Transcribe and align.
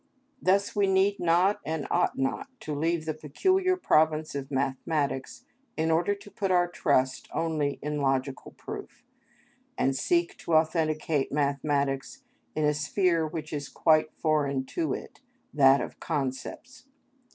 Thus 0.41 0.75
we 0.75 0.87
need 0.87 1.19
not 1.19 1.59
and 1.63 1.85
ought 1.91 2.17
not 2.17 2.47
to 2.61 2.73
leave 2.73 3.05
the 3.05 3.13
peculiar 3.13 3.77
province 3.77 4.33
of 4.33 4.49
mathematics 4.49 5.45
in 5.77 5.91
order 5.91 6.15
to 6.15 6.31
put 6.31 6.49
our 6.49 6.67
trust 6.67 7.29
only 7.31 7.77
in 7.83 8.01
logical 8.01 8.49
proof, 8.53 9.03
and 9.77 9.95
seek 9.95 10.37
to 10.39 10.55
authenticate 10.55 11.31
mathematics 11.31 12.23
in 12.55 12.65
a 12.65 12.73
sphere 12.73 13.27
which 13.27 13.53
is 13.53 13.69
quite 13.69 14.11
foreign 14.15 14.65
to 14.65 14.91
it, 14.91 15.19
that 15.53 15.81
of 15.81 15.99
concepts. 15.99 16.87